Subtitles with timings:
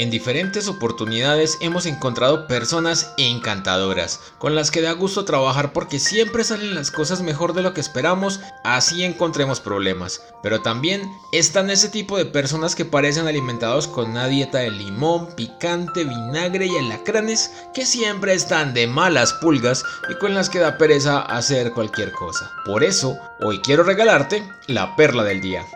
[0.00, 6.42] En diferentes oportunidades hemos encontrado personas encantadoras, con las que da gusto trabajar porque siempre
[6.42, 10.22] salen las cosas mejor de lo que esperamos, así encontremos problemas.
[10.42, 11.02] Pero también
[11.32, 16.64] están ese tipo de personas que parecen alimentados con una dieta de limón, picante, vinagre
[16.64, 21.72] y alacranes, que siempre están de malas pulgas y con las que da pereza hacer
[21.72, 22.50] cualquier cosa.
[22.64, 25.66] Por eso, hoy quiero regalarte la perla del día.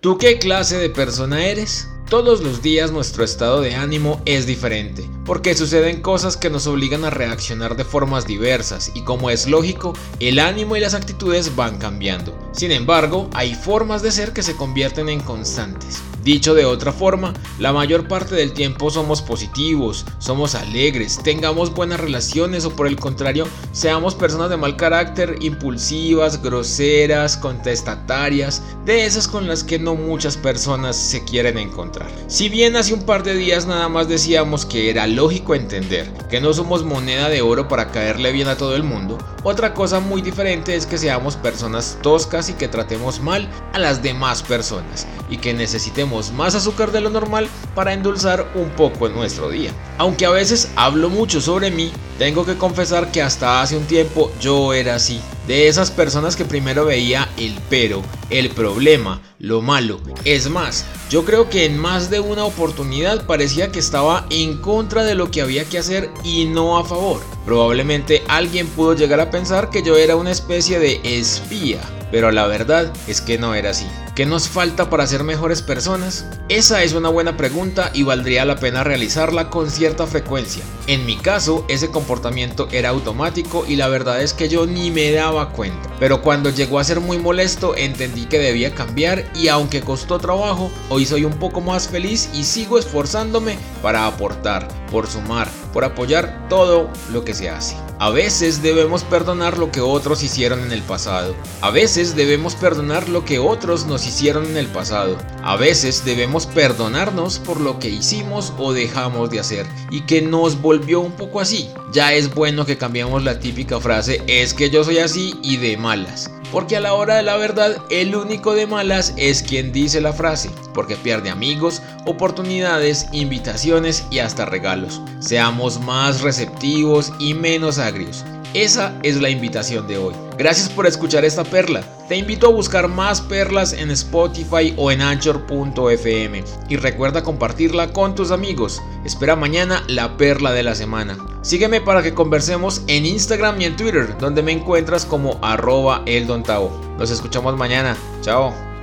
[0.00, 1.86] ¿Tú qué clase de persona eres?
[2.08, 7.04] Todos los días nuestro estado de ánimo es diferente, porque suceden cosas que nos obligan
[7.04, 11.78] a reaccionar de formas diversas y como es lógico, el ánimo y las actitudes van
[11.78, 12.38] cambiando.
[12.52, 16.02] Sin embargo, hay formas de ser que se convierten en constantes.
[16.24, 22.00] Dicho de otra forma, la mayor parte del tiempo somos positivos, somos alegres, tengamos buenas
[22.00, 29.28] relaciones o por el contrario, seamos personas de mal carácter, impulsivas, groseras, contestatarias, de esas
[29.28, 32.08] con las que no muchas personas se quieren encontrar.
[32.26, 36.40] Si bien hace un par de días nada más decíamos que era lógico entender que
[36.40, 40.22] no somos moneda de oro para caerle bien a todo el mundo, otra cosa muy
[40.22, 45.38] diferente es que seamos personas toscas y que tratemos mal a las demás personas y
[45.38, 49.72] que necesitemos más azúcar de lo normal para endulzar un poco nuestro día.
[49.98, 54.32] Aunque a veces hablo mucho sobre mí, tengo que confesar que hasta hace un tiempo
[54.40, 55.20] yo era así.
[55.46, 60.00] De esas personas que primero veía el pero, el problema, lo malo.
[60.24, 65.04] Es más, yo creo que en más de una oportunidad parecía que estaba en contra
[65.04, 67.20] de lo que había que hacer y no a favor.
[67.44, 71.80] Probablemente alguien pudo llegar a pensar que yo era una especie de espía,
[72.14, 73.88] pero la verdad es que no era así.
[74.14, 76.24] ¿Qué nos falta para ser mejores personas?
[76.48, 80.62] Esa es una buena pregunta y valdría la pena realizarla con cierta frecuencia.
[80.86, 85.10] En mi caso, ese comportamiento era automático y la verdad es que yo ni me
[85.10, 85.90] daba cuenta.
[85.98, 90.70] Pero cuando llegó a ser muy molesto, entendí que debía cambiar y aunque costó trabajo,
[90.90, 96.46] hoy soy un poco más feliz y sigo esforzándome para aportar, por sumar, por apoyar
[96.48, 97.74] todo lo que se hace.
[98.00, 101.34] A veces debemos perdonar lo que otros hicieron en el pasado.
[101.60, 105.16] A veces debemos perdonar lo que otros nos hicieron en el pasado.
[105.42, 110.60] A veces debemos perdonarnos por lo que hicimos o dejamos de hacer y que nos
[110.60, 111.70] volvió un poco así.
[111.92, 115.76] Ya es bueno que cambiemos la típica frase es que yo soy así y de
[115.76, 116.33] malas.
[116.54, 120.12] Porque a la hora de la verdad, el único de malas es quien dice la
[120.12, 125.02] frase, porque pierde amigos, oportunidades, invitaciones y hasta regalos.
[125.18, 128.24] Seamos más receptivos y menos agrios.
[128.54, 130.14] Esa es la invitación de hoy.
[130.38, 131.82] Gracias por escuchar esta perla.
[132.08, 138.14] Te invito a buscar más perlas en Spotify o en anchor.fm y recuerda compartirla con
[138.14, 138.80] tus amigos.
[139.04, 141.33] Espera mañana la perla de la semana.
[141.44, 146.70] Sígueme para que conversemos en Instagram y en Twitter, donde me encuentras como arroba eldontao.
[146.98, 147.98] Nos escuchamos mañana.
[148.22, 148.73] Chao.